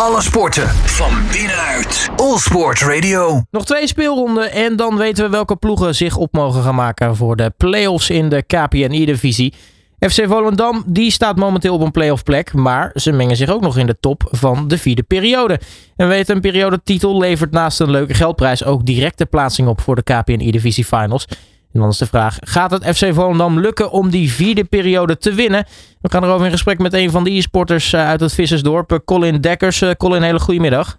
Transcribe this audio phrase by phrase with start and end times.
[0.00, 2.10] Alle sporten van binnenuit.
[2.16, 3.42] All Sport Radio.
[3.50, 7.36] Nog twee speelronden en dan weten we welke ploegen zich op mogen gaan maken voor
[7.36, 9.54] de play-offs in de KPNI-divisie.
[9.98, 13.78] FC Volendam die staat momenteel op een play-off plek, maar ze mengen zich ook nog
[13.78, 15.60] in de top van de vierde periode.
[15.96, 19.94] En we weten, een periodetitel levert naast een leuke geldprijs ook directe plaatsing op voor
[19.94, 21.26] de KPNI-divisie finals.
[21.72, 25.34] En dan is de vraag, gaat het FC Volendam lukken om die vierde periode te
[25.34, 25.64] winnen?
[26.00, 29.40] We gaan erover in gesprek met een van die e-sporters eh, uit het Vissersdorp, Colin
[29.40, 29.82] Dekkers.
[29.82, 30.98] Eh, Colin, hele goedemiddag.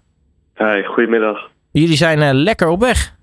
[0.54, 1.50] Hi, goedemiddag.
[1.72, 3.14] Jullie zijn eh, lekker op weg.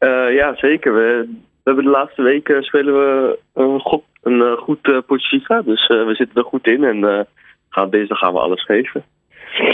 [0.00, 0.94] Uh, ja, zeker.
[0.94, 6.14] We, we, hebben de laatste weken spelen we een, goed, een goed uh, Dus we
[6.14, 7.26] zitten er goed in en
[7.68, 9.04] gaan, deze gaan we alles geven.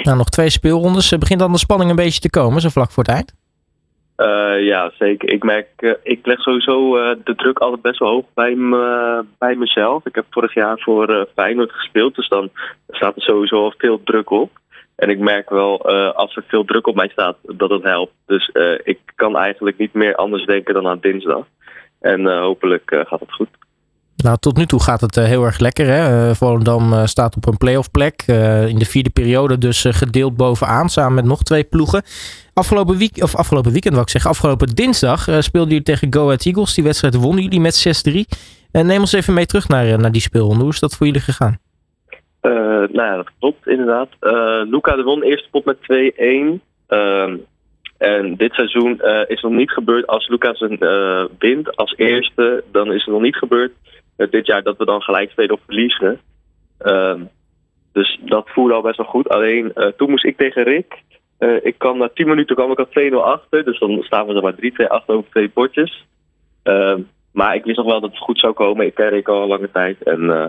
[0.02, 1.18] Nou, nog twee speelrondes.
[1.18, 3.34] Begint dan de spanning een beetje te komen, zo vlak voor het eind?
[4.16, 5.32] Uh, ja, zeker.
[5.32, 9.24] Ik merk, uh, ik leg sowieso uh, de druk altijd best wel hoog bij, me,
[9.38, 10.06] bij mezelf.
[10.06, 12.50] Ik heb vorig jaar voor Feyenoord gespeeld, dus dan
[12.88, 14.50] staat er sowieso veel druk op.
[14.96, 15.82] En ik merk wel,
[16.14, 18.12] als er veel druk op mij staat, dat het helpt.
[18.26, 18.50] Dus
[18.84, 21.46] ik kan eigenlijk niet meer anders denken dan aan dinsdag.
[22.00, 23.48] En hopelijk gaat het goed.
[24.26, 25.86] Nou, tot nu toe gaat het heel erg lekker.
[25.86, 26.34] Hè?
[26.34, 28.22] Volendam staat op een playoff plek.
[28.68, 32.02] in de vierde periode dus gedeeld bovenaan, samen met nog twee ploegen.
[32.54, 36.24] Afgelopen, week, of afgelopen weekend, wou ik zeggen, afgelopen dinsdag uh, speelden jullie tegen Go
[36.24, 36.74] Ahead Eagles.
[36.74, 38.12] Die wedstrijd wonnen jullie met 6-3.
[38.72, 40.62] Uh, neem ons even mee terug naar, naar die speelronde.
[40.62, 41.58] Hoe is dat voor jullie gegaan?
[42.42, 44.08] Uh, nou ja, dat klopt inderdaad.
[44.70, 45.84] Luca de won eerste pot met 2-1.
[46.86, 47.36] Ehm,
[47.98, 50.78] en dit seizoen is nog niet gebeurd als Lucas een
[51.38, 52.64] wint als eerste.
[52.72, 53.72] Dan is het nog niet gebeurd
[54.16, 56.20] dit jaar dat we dan gelijk spelen of verliezen.
[56.78, 57.20] Ehm,
[57.92, 59.28] dus dat voelde al best wel goed.
[59.28, 61.04] Alleen toen moest ik tegen Rick.
[61.38, 63.64] Uh, ik kan na 10 minuten kwam ik al 2-0 achter.
[63.64, 66.06] Dus dan staan we er maar 3-2 achter over twee potjes.
[66.64, 66.94] Uh,
[67.32, 68.86] maar ik wist nog wel dat het goed zou komen.
[68.86, 70.02] Ik ken Rick al een lange tijd.
[70.02, 70.44] En uh,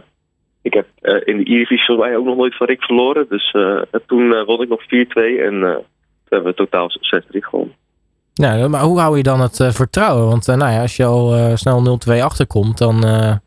[0.61, 3.25] ik heb in de Eredivisie volgens mij ook nog nooit van Rick verloren.
[3.29, 3.55] Dus
[4.05, 5.83] toen won ik nog 4-2 en toen
[6.29, 6.91] hebben we totaal 6-3
[7.29, 7.75] gewonnen.
[8.37, 10.27] Ja, maar hoe hou je dan het vertrouwen?
[10.27, 12.99] Want nou ja, als je al snel 0-2 achterkomt, dan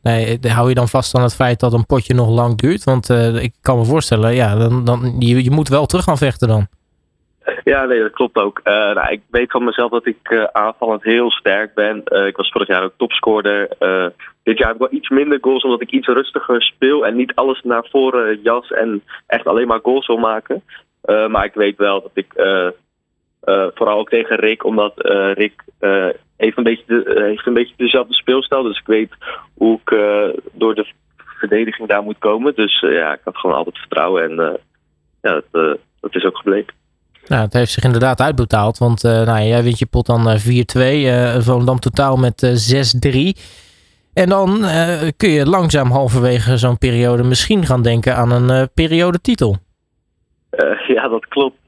[0.02, 2.84] nee, hou je dan vast aan het feit dat een potje nog lang duurt.
[2.84, 3.08] Want
[3.40, 6.66] ik kan me voorstellen, ja, dan, dan, je, moet wel terug gaan vechten dan.
[7.64, 8.60] Ja, nee, dat klopt ook.
[8.64, 12.02] Nou, ik weet van mezelf dat ik aanvallend heel sterk ben.
[12.26, 13.68] Ik was vorig jaar ook topscorer.
[14.42, 17.34] dit jaar heb ik wel iets minder goals omdat ik iets rustiger speel en niet
[17.34, 20.62] alles naar voren jas en echt alleen maar goals wil maken.
[21.28, 22.32] maar ik weet wel dat ik,
[23.90, 24.92] vooral ook tegen Rick, omdat
[25.34, 25.64] Rick
[26.36, 28.62] heeft, een beetje de, heeft een beetje dezelfde speelstijl.
[28.62, 29.12] Dus ik weet
[29.54, 29.98] hoe ik
[30.52, 32.54] door de verdediging daar moet komen.
[32.54, 34.58] Dus ja, ik had gewoon altijd vertrouwen en
[35.22, 36.74] ja, dat, dat is ook gebleken.
[37.30, 38.78] Nou, het heeft zich inderdaad uitbetaald.
[38.78, 40.42] Want uh, nou, jij wint je pot dan 4-2.
[40.74, 43.40] Uh, Volendam totaal met uh, 6-3.
[44.14, 44.60] En dan
[45.16, 49.56] kun je langzaam halverwege zo'n periode misschien gaan denken aan een periodetitel.
[50.94, 51.58] ja, dat klopt.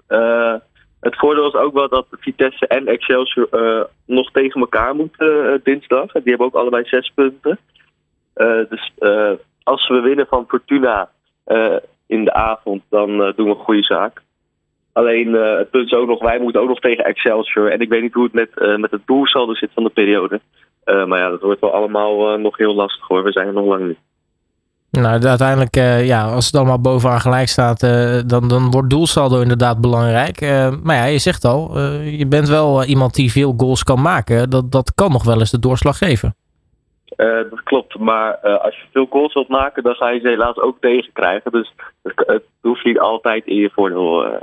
[1.02, 3.48] Het voordeel is ook wel dat Vitesse en Excelsior
[4.06, 6.12] nog tegen elkaar moeten dinsdag.
[6.12, 7.58] Die hebben ook allebei zes punten.
[8.68, 8.92] dus
[9.62, 11.10] als we winnen van Fortuna
[12.06, 14.22] in de avond, dan doen we een goede zaak.
[14.92, 17.70] Alleen het punt is ook nog, wij moeten ook nog tegen Excelsior.
[17.70, 20.41] En ik weet niet hoe het met, uh, met het doelsaldo zit van de periode.
[20.84, 23.24] Maar ja, dat wordt wel allemaal nog heel lastig hoor.
[23.24, 23.98] We zijn er nog lang niet.
[25.00, 27.80] Nou, uiteindelijk, ja, als het allemaal bovenaan gelijk staat,
[28.28, 30.41] dan, dan wordt doelsaldo inderdaad belangrijk.
[30.82, 34.50] maar ja, je zegt al, je bent wel iemand die veel goals kan maken.
[34.50, 36.34] Dat, dat kan nog wel eens de doorslag geven.
[37.50, 40.76] dat klopt, maar als je veel goals wilt maken, dan ga je ze helaas ook
[40.80, 41.50] tegenkrijgen.
[41.50, 41.72] Dus
[42.03, 44.41] het, het hoeft niet altijd in je voordeel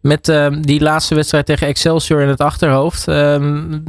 [0.00, 0.24] met
[0.60, 3.36] die laatste wedstrijd tegen Excelsior in het achterhoofd, uh,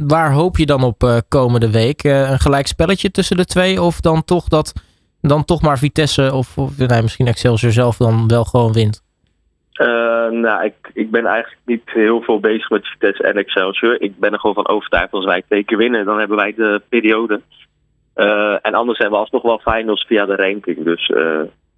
[0.06, 2.04] waar hoop je dan op komende week?
[2.04, 4.72] Eh, een gelijk spelletje tussen de twee of dan toch dat
[5.20, 9.08] dan toch maar Vitesse of, of nee, misschien Excelsior zelf dan wel gewoon wint?
[10.30, 14.00] nou, ik, ik ben eigenlijk niet heel veel bezig met Vitesse en Excelsior.
[14.00, 16.82] Ik ben er gewoon van overtuigd als wij twee keer winnen, dan hebben wij de
[16.88, 17.40] periode.
[18.62, 20.84] en anders hebben we alsnog wel finals via de ranking.
[20.84, 21.12] Dus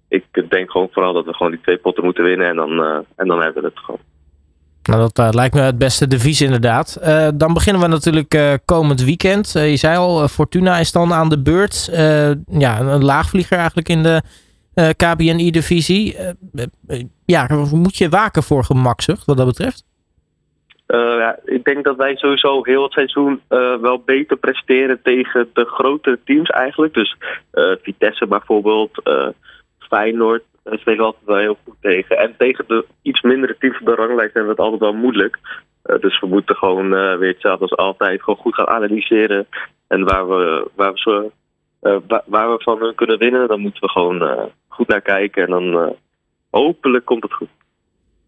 [0.07, 3.27] ik denk gewoon vooral dat we gewoon die twee potten moeten winnen en dan, en
[3.27, 3.99] dan hebben we het gewoon.
[4.83, 6.99] Nou, dat uh, lijkt me het beste devies inderdaad.
[7.01, 9.51] Uh, dan beginnen we natuurlijk uh, komend weekend.
[9.51, 11.89] je zei al, Fortuna is dan aan de beurt.
[12.47, 14.21] ja, een laagvlieger eigenlijk in de
[14.97, 16.17] KBNI-divisie.
[17.25, 19.83] ja, moet je waken voor gemakzucht wat dat betreft?
[20.87, 23.41] ja, ik denk dat wij sowieso heel het seizoen
[23.81, 26.93] wel beter presteren tegen de grotere teams eigenlijk.
[26.93, 27.15] Dus
[27.81, 29.01] Vitesse bijvoorbeeld,
[29.79, 32.17] Feyenoord, daar spelen we altijd wel heel goed tegen.
[32.17, 35.39] En tegen de iets mindere teams op de ranglijst hebben we het altijd wel moeilijk.
[35.85, 39.47] Uh, dus we moeten gewoon uh, weer hetzelfde als altijd gewoon goed gaan analyseren.
[39.87, 41.31] En waar we, waar we, zo,
[41.81, 45.43] uh, waar we van kunnen winnen, dan moeten we gewoon goed naar kijken.
[45.43, 45.95] En dan
[46.49, 47.49] hopelijk komt het goed.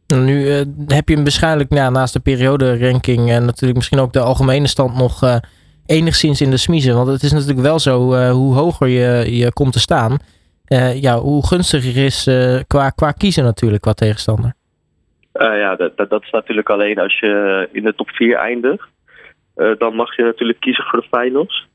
[0.07, 4.67] Nu uh, heb je hem waarschijnlijk naast de periode-ranking en natuurlijk misschien ook de algemene
[4.67, 5.41] stand nog
[5.85, 6.95] enigszins in de smiezen.
[6.95, 7.99] Want het is natuurlijk wel zo,
[8.31, 10.17] hoe hoger je, je komt te staan,
[11.01, 12.29] ja, hoe gunstiger is
[12.67, 14.53] qua, qua kiezen natuurlijk qua tegenstander.
[15.33, 18.87] ja, dat, dat, dat, is natuurlijk alleen als je in de top 4 eindigt.
[19.77, 21.67] dan mag je natuurlijk kiezen voor de finals.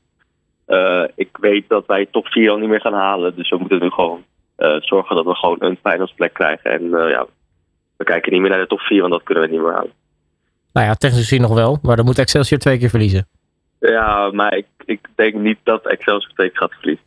[1.15, 3.89] ik weet dat wij top 4 al niet meer gaan halen, dus we moeten nu
[3.89, 4.23] gewoon
[4.79, 6.71] zorgen dat we gewoon een finals plek krijgen.
[6.71, 7.25] En ja,
[7.97, 9.93] we kijken niet meer naar de top 4, want dat kunnen we niet meer halen.
[10.73, 13.27] Nou ja, technisch gezien nog wel, maar dan moet Excelsior twee keer verliezen.
[13.79, 17.05] Ja, maar ik, ik denk niet dat Excelsior twee keer gaat verliezen.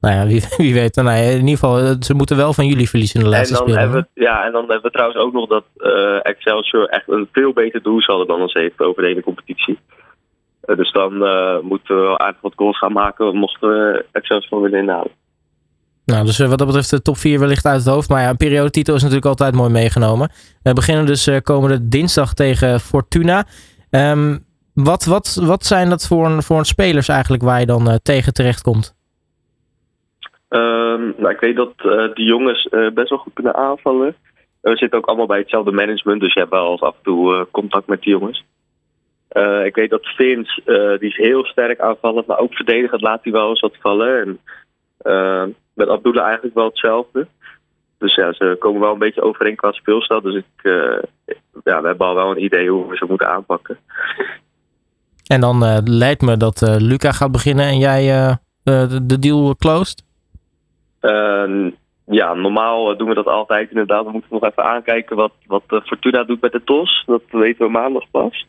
[0.00, 0.94] Nou ja, wie, wie weet.
[0.94, 4.44] Nou in ieder geval, ze moeten wel van jullie verliezen in de laatste we, ja,
[4.44, 8.02] en dan hebben we trouwens ook nog dat uh, Excelsior echt een veel beter doel
[8.02, 9.78] zal dan ons heeft over de hele competitie.
[10.64, 14.62] Uh, dus dan uh, moeten we wel aardig wat goals gaan maken, mochten we Excelsior
[14.62, 15.10] willen inhalen.
[16.04, 18.08] Nou, dus wat dat betreft de top 4 wellicht uit het hoofd.
[18.08, 20.30] Maar ja, een periodetitel is natuurlijk altijd mooi meegenomen.
[20.62, 23.46] We beginnen dus komende dinsdag tegen Fortuna.
[23.90, 28.00] Um, wat, wat, wat zijn dat voor een, voor een spelers eigenlijk waar je dan
[28.02, 28.97] tegen terecht komt?
[30.48, 34.16] Um, nou, ik weet dat uh, die jongens uh, best wel goed kunnen aanvallen.
[34.60, 37.86] We zitten ook allemaal bij hetzelfde management, dus je hebt wel af en toe contact
[37.86, 38.44] met die jongens.
[39.64, 40.62] ik weet dat Vince,
[41.00, 44.38] die is heel sterk aanvallend, maar ook verdedigend laat hij wel eens wat vallen.
[44.98, 47.26] En met Abdullah eigenlijk wel hetzelfde.
[47.98, 50.20] Dus ja, ze komen wel een beetje overeen qua speelstijl.
[50.20, 50.62] Dus ik,
[51.64, 53.78] ja, we hebben al wel een idee hoe we ze moeten aanpakken.
[55.26, 58.30] En dan lijkt me dat Luca gaat beginnen en jij
[58.64, 60.06] uh, de deal closed?
[61.00, 61.70] Ehm,
[62.04, 64.04] ja, normaal doen we dat altijd inderdaad.
[64.04, 67.02] We moeten nog even aankijken wat, wat Fortuna doet met de TOS.
[67.06, 68.46] Dat weten we maandag pas.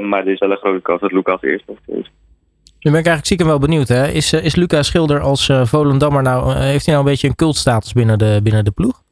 [0.00, 2.10] maar er is wel een grote kans dat Luca als eerste is.
[2.80, 3.88] Nu ben ik eigenlijk stiekem wel benieuwd.
[3.88, 4.06] Hè?
[4.06, 6.54] Is, is Luca Schilder als Volendammer nou...
[6.54, 9.02] heeft hij nou een beetje een cultstatus binnen de, binnen de ploeg?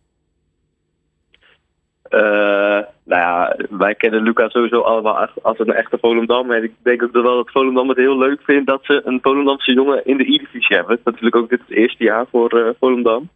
[3.05, 6.51] Nou ja, wij kennen Luca sowieso allemaal als een echte Volendam.
[6.51, 9.73] En ik denk ook wel dat Volendam het heel leuk vindt dat ze een Volendamse
[9.73, 11.01] jongen in de E-divisie hebben.
[11.05, 13.29] Natuurlijk ook dit het eerste jaar voor uh, Volendam.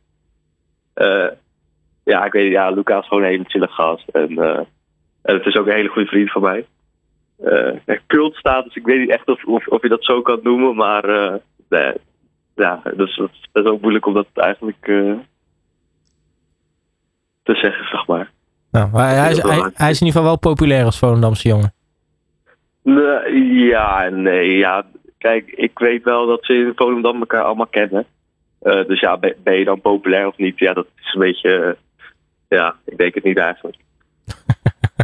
[0.94, 1.28] Uh,
[2.04, 4.08] ja, ik weet ja, Luca is gewoon een hele chille gast.
[4.08, 4.58] En, uh,
[5.22, 6.66] en het is ook een hele goede vriend van mij.
[8.06, 11.06] cultstatus, ik weet niet echt of, of, of, je dat zo kan noemen, maar
[12.54, 13.16] ja, dat is,
[13.52, 14.80] dat is ook moeilijk om dat eigenlijk
[17.42, 18.30] te zeggen, zeg maar.
[18.70, 21.72] Nou, hij, hij, is, hij, hij, is in ieder geval wel populair als Volendamse jongen.
[22.82, 24.84] Nee, ja, nee, ja.
[25.18, 28.06] Kijk, ik weet wel dat ze in Volendam elkaar allemaal kennen.
[28.62, 30.58] Uh, dus ja, ben, ben, je dan populair of niet?
[30.58, 31.58] Ja, dat is een beetje...
[31.58, 31.70] Uh,
[32.58, 33.76] ja, ik denk het niet eigenlijk.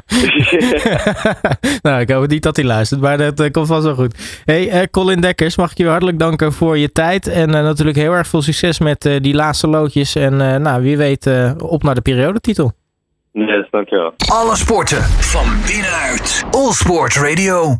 [1.83, 4.43] nou, ik hoop niet dat hij luistert, maar dat uh, komt vast wel goed.
[4.45, 7.29] Hey, Colin Dekkers, mag ik je hartelijk danken voor je tijd.
[7.29, 10.15] En natuurlijk heel erg veel succes met die laatste loodjes.
[10.15, 12.73] En nou, wie weet, op naar de periodetitel.
[13.37, 14.15] Yes, dankjewel.
[14.33, 16.45] Alle sporten van binnenuit.
[16.51, 17.77] All Sport Radio.